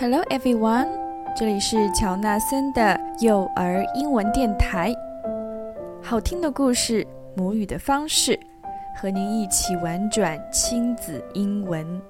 [0.00, 0.86] Hello everyone，
[1.34, 4.94] 这里是乔纳森的幼儿英文电台，
[6.00, 7.04] 好听的故事，
[7.36, 8.38] 母语的方式，
[8.96, 12.00] 和您一起玩转亲子英文。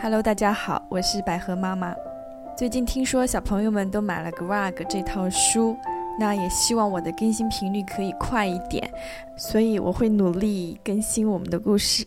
[0.00, 1.92] Hello，大家好，我是百合妈妈。
[2.56, 5.76] 最近听说小朋友们都买了《Greg》这套书，
[6.20, 8.88] 那也希望我的更新频率可以快一点，
[9.36, 12.06] 所以我会努力更新我们的故事。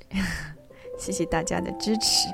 [0.97, 2.29] 谢谢大家的支持。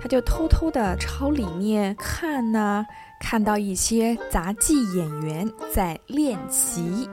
[0.00, 2.86] 他就偷偷的朝里面看呢，
[3.20, 7.08] 看到一些杂技演员在练习。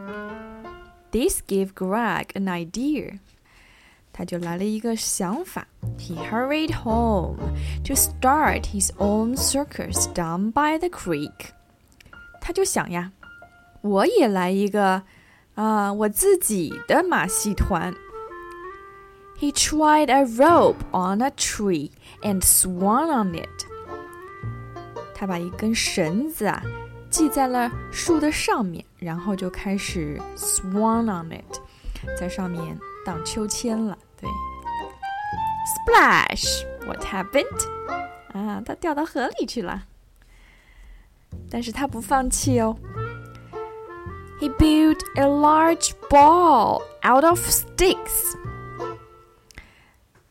[1.12, 3.19] This gave Greg an idea.
[4.13, 5.68] 他就来了一个想法。
[5.97, 7.38] He hurried home
[7.84, 11.50] to start his own circus down by the creek.
[12.40, 13.12] 他就想呀，
[13.81, 15.03] 我也来一个。
[15.60, 17.94] 啊，我自己的马戏团。
[19.38, 21.91] He tried a rope on a tree
[22.22, 23.66] and swung on it。
[25.15, 26.62] 他把一根绳子啊
[27.10, 31.60] 系在了树的上面，然后就开始 swung on it，
[32.19, 33.98] 在上面荡秋千了。
[34.19, 34.31] 对
[35.87, 37.44] ，Splash！What happened？
[38.32, 39.84] 啊，他掉到河里去了。
[41.50, 42.75] 但是他不放弃哦。
[44.40, 48.35] He built a large ball out of sticks.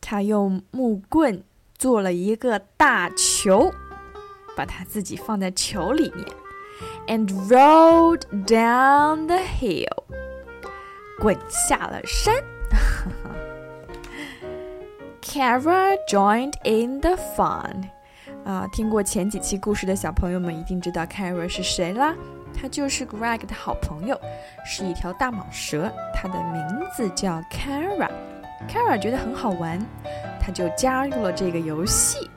[0.01, 1.43] 他用木棍
[1.79, 3.73] 做了一个大球，
[4.55, 6.27] 把他自己放在球里面，
[7.07, 10.05] and rolled down the hill，
[11.19, 12.35] 滚下了山。
[15.23, 17.89] Kara joined in the fun。
[18.45, 22.15] 啊，听过前几期故事的小朋友们一定知道 Kara 是谁啦。
[22.59, 24.19] 它就是 Greg 的好朋友，
[24.65, 26.63] 是一条大蟒蛇，它的名
[26.97, 29.79] 字叫 Kara。Kara 觉得很好玩，
[30.41, 32.31] 他就加入了这个游戏。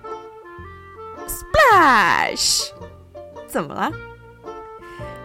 [1.27, 2.69] Splash！
[3.47, 3.91] 怎么了？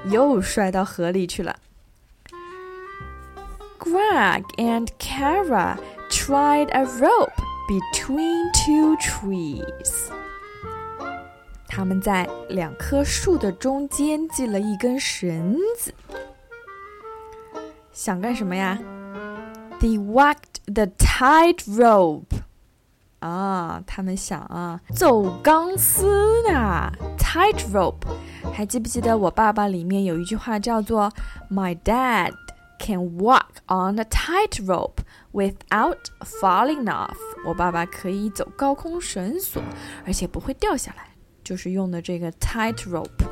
[0.04, 1.56] 又摔到河里去了。
[3.78, 5.76] Greg and Kara
[6.08, 7.32] tried a rope
[7.69, 10.12] between two trees.
[11.77, 15.93] 他们在两棵树的中间系了一根绳子，
[17.91, 18.79] 想干什么呀
[19.79, 22.23] ？They walked the tightrope。
[23.19, 26.07] 啊，他们想啊，走钢丝
[26.49, 28.07] 呢，tightrope。
[28.51, 31.13] 还记不记得我爸爸里面有一句话叫做
[31.47, 32.34] “My dad
[32.79, 35.99] can walk on a tightrope without
[36.41, 37.17] falling off”。
[37.46, 39.61] 我爸爸可以走高空绳索，
[40.07, 41.09] 而且不会掉下来。
[41.47, 43.27] 就是用的这个 tight rope。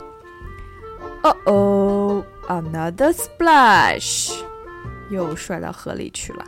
[1.23, 4.33] 哦哦，another splash，
[5.11, 6.45] 又摔到河里去了。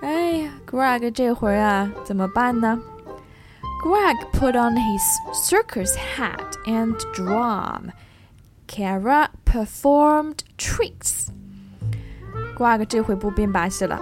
[0.00, 2.80] 哎呀，Greg 这回啊怎么办呢？
[3.84, 5.02] Greg put on his
[5.32, 7.90] circus hat and drum.
[8.66, 11.28] Kara performed tricks.
[12.56, 14.00] Greg 这回不变把戏了，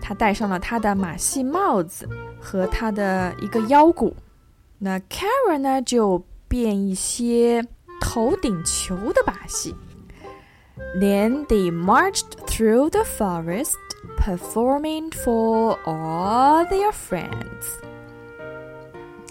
[0.00, 2.08] 他戴上了他的马戏帽子
[2.40, 4.16] 和他的一个腰鼓。
[4.79, 7.65] 那 Kara 呢就变一些
[7.99, 9.75] 头顶球的把戏。
[10.99, 13.75] Then they marched through the forest
[14.17, 17.81] performing for all their friends.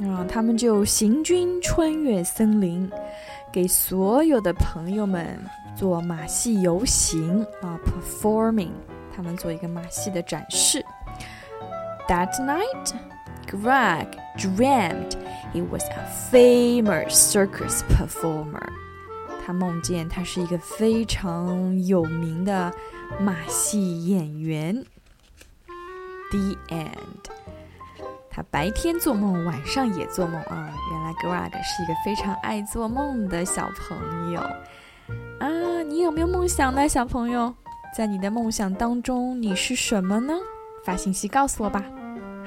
[0.02, 2.90] 啊，他们就行军穿越森林，
[3.52, 5.38] 给所有的朋友们
[5.74, 8.72] 做马戏游行啊，performing，
[9.14, 10.84] 他们做一个马戏的展示。
[12.08, 12.92] That night,
[13.46, 15.16] Greg dreamed
[15.52, 18.68] he was a famous circus performer.
[19.44, 22.72] 他梦见他是一个非常有名的
[23.20, 24.84] 马戏演员。
[26.30, 27.30] The end。
[28.28, 30.70] 他白天做梦，晚上也做梦啊！
[30.90, 34.40] 原来 Greg 是一个非常爱做梦的小朋友
[35.38, 35.48] 啊！
[35.86, 37.54] 你有没有梦想呢，小朋友？
[37.96, 40.34] 在你的梦想当中，你是什么呢？
[40.84, 41.82] 发信息告诉我吧。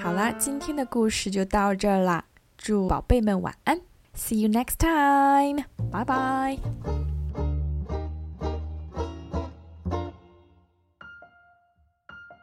[0.01, 2.23] 好啦，今天的故事就到这啦。
[2.57, 3.79] 祝宝贝们晚安
[4.15, 6.57] ，See you next time，拜拜。